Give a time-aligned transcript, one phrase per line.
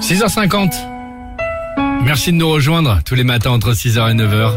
[0.00, 0.72] 6h50.
[2.02, 4.52] Merci de nous rejoindre tous les matins entre 6h et 9h.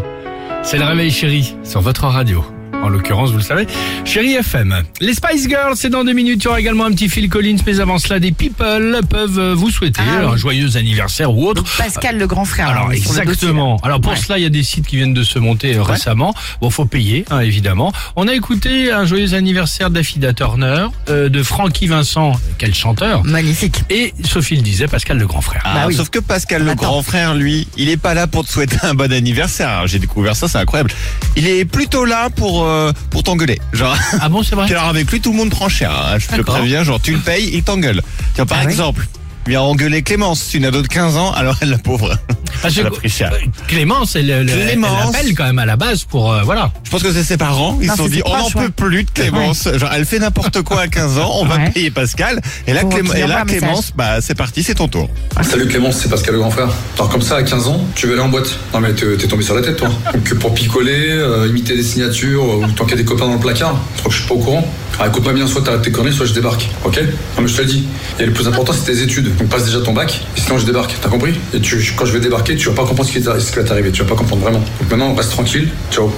[0.63, 2.45] C'est le réveil chéri sur votre radio.
[2.83, 3.67] En l'occurrence, vous le savez,
[4.05, 4.83] chéri FM.
[5.01, 6.41] Les Spice Girls, c'est dans deux minutes.
[6.41, 9.53] Il y aura également un petit Phil Collins, mais avant cela, des people peuvent euh,
[9.53, 10.33] vous souhaiter Ah oui.
[10.33, 11.63] un joyeux anniversaire ou autre.
[11.77, 12.69] Pascal le grand frère.
[12.69, 13.77] Alors hein, exactement.
[13.83, 14.17] Alors pour Ouais.
[14.17, 16.33] cela, il y a des sites qui viennent de se monter euh, récemment.
[16.59, 17.93] Bon, faut payer, hein, évidemment.
[18.15, 23.83] On a écouté un joyeux anniversaire d'Affida Turner, euh, de Frankie Vincent, quel chanteur, Magnifique.
[23.91, 25.61] et Sophie le disait, Pascal le grand frère.
[25.63, 25.93] Bah oui.
[25.95, 26.81] Sauf que Pascal, le Attends.
[26.83, 29.69] grand frère, lui, il est pas là pour te souhaiter un bon anniversaire.
[29.69, 30.91] Alors, J'ai découvert ça, c'est incroyable.
[31.37, 33.59] Il est plutôt là pour euh, pour t'engueuler.
[33.73, 35.91] Genre, Ah bon, c'est vrai alors avec lui, tout le monde prend cher.
[35.91, 36.17] hein.
[36.17, 36.55] Je te D'accord.
[36.55, 38.01] préviens, genre tu le payes, il t'engueule.
[38.33, 39.07] Tiens, par Ah ouais exemple,
[39.47, 42.17] il a engueulé Clémence, une ado de 15 ans, alors elle, la pauvre.
[42.61, 43.31] Parce Elle a que pris cher.
[43.33, 45.15] euh, Clémence, elle, elle, elle Clémence.
[45.15, 46.71] appelle quand même à la base pour euh, voilà.
[46.83, 47.77] Je pense que c'est ses parents.
[47.81, 49.67] Ils se sont c'est dit, on n'en peut plus de Clémence.
[49.75, 51.69] Genre, elle fait n'importe quoi à 15 ans, on va Ouais.
[51.71, 52.39] payer Pascal.
[52.67, 53.59] Et là, Clément- qu'il et envoie là un message.
[53.61, 55.09] Clémence, bah, c'est parti, c'est ton tour.
[55.41, 56.69] Salut Clémence, c'est Pascal le grand frère.
[56.97, 58.57] Alors comme ça, à 15 ans, tu veux aller en boîte?
[58.73, 59.89] Non mais t'es t'es tombé sur la tête toi.
[60.13, 63.33] Donc pour picoler, euh, imiter des signatures, ou tant qu'il y a des copains dans
[63.33, 64.65] le placard, je crois que je suis pas au courant.
[65.01, 66.69] Alors écoute-moi bien, soit t'arrêtes tes conneries, soit je débarque.
[66.85, 66.99] Ok?
[67.35, 67.87] Non mais je te le dis.
[68.19, 69.35] Et le plus important c'est tes études.
[69.35, 70.95] Donc passe déjà ton bac, et sinon je débarque.
[71.01, 71.33] T'as compris?
[71.55, 73.55] Et tu, quand je vais débarquer, tu vas pas comprendre ce qui, t'a- ce qui
[73.57, 73.91] va t'arriver.
[73.91, 74.59] Tu vas pas comprendre vraiment.
[74.59, 75.69] Donc maintenant, reste tranquille.
[75.91, 76.11] Ciao.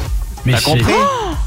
[0.45, 0.91] Mais T'as compris?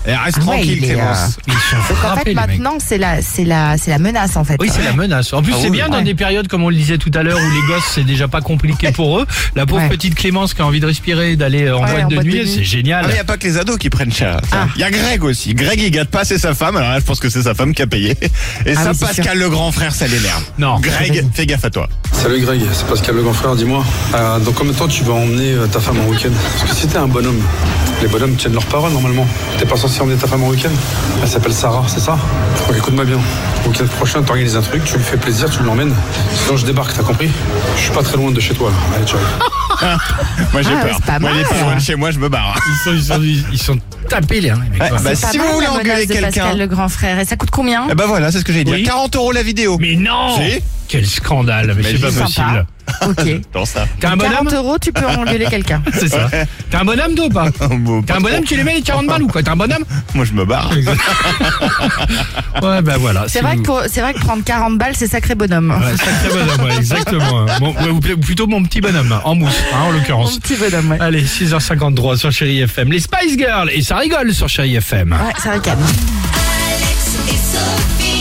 [0.06, 1.18] Et reste Ah ouais, tranquille, Clémence.
[1.18, 4.44] euh, Ils sont Donc en fait maintenant c'est la c'est la c'est la menace en
[4.44, 4.56] fait.
[4.60, 5.32] Oui, c'est la menace.
[5.32, 7.22] En plus, Ah c'est oui, bien dans des périodes comme on le disait tout à
[7.22, 9.26] l'heure où les gosses c'est déjà pas compliqué pour eux.
[9.56, 9.88] La pauvre Ouais.
[9.88, 12.22] petite Clémence qui a envie de respirer, et d'aller euh, en Ouais, boîte en de
[12.22, 13.04] nuit, c'est Ah, génial.
[13.06, 14.40] mais il n'y a pas que les ados qui prennent cher.
[14.44, 14.68] Il Ah.
[14.76, 15.54] y a Greg aussi.
[15.54, 16.76] Greg, il gâte pas, c'est sa femme.
[16.76, 18.16] Alors là, je pense que c'est sa femme qui a payé.
[18.64, 20.42] Et Ah ça, oui, Pascal, le grand frère, ça l'énerve.
[20.58, 20.78] Non.
[20.80, 21.88] Greg, fais gaffe à toi.
[22.12, 23.84] Salut Greg, c'est Pascal le grand frère, dis-moi.
[24.14, 26.30] Euh, dans combien de temps tu vas emmener ta femme en week-end?
[26.60, 27.40] Parce que si t'es un bonhomme,
[28.02, 29.26] les bonhommes tiennent leur parole normalement.
[29.58, 30.70] T'es pas censé emmener ta femme en week-end?
[31.22, 32.18] Elle s'appelle Sarah, c'est ça?
[32.70, 33.18] Ouais, Écoute-moi bien.
[33.66, 35.94] Week-end prochain, t'organises un truc, tu lui fais plaisir, tu l'emmènes.
[36.34, 37.30] Sinon je débarque, t'as compris?
[37.76, 38.70] Je suis pas très loin de chez toi.
[38.70, 38.76] là.
[38.96, 39.18] Allez, ciao.
[40.52, 41.00] Moi, j'ai Ah, peur.
[41.02, 41.50] pas Moi, il est mal.
[41.52, 42.58] pas loin de chez moi, je me barre.
[42.66, 45.36] Ils sont, ils sont, ils sont tapés les, hein, les mecs, Ouais, bah, pas si
[45.38, 47.86] vous voulez engueuler quelqu'un- le grand frère et ça coûte combien?
[47.90, 48.72] Eh ben voilà, c'est ce que j'ai dit.
[48.72, 48.82] Oui.
[48.84, 49.76] 40 euros la vidéo.
[49.78, 50.62] Mais non Si.
[50.88, 52.66] Quel scandale, mais Mais c'est pas possible.
[53.06, 53.64] Ok.
[53.66, 53.86] Ça.
[54.00, 55.82] T'es un 40 bonhomme euros tu peux engueuler quelqu'un.
[55.92, 56.28] C'est ça.
[56.70, 58.82] T'es un bonhomme toi ou pas Bon, T'es pas un bonhomme, tu les mets les
[58.82, 60.70] 40 balles ou quoi T'es un bonhomme Moi, je me barre.
[62.62, 63.24] Ouais, bah voilà.
[63.28, 65.70] C'est Si vrai vous- que pour- c'est vrai que prendre 40 balles c'est sacré bonhomme.
[65.70, 67.46] Ouais, sacré bonhomme, ouais, exactement.
[67.60, 70.38] Bon, ouais, ou pl- plutôt mon petit bonhomme, en mousse, hein, en Mon l'occurrence.
[70.38, 70.90] petit bonhomme.
[70.92, 72.92] Ouais, Allez, 6h53 sur Chéri FM.
[72.92, 75.12] Les Spice Girls, et ça rigole sur Chéri FM.
[75.12, 75.78] ouais ça ricane.
[75.80, 78.15] Alex et Sophie.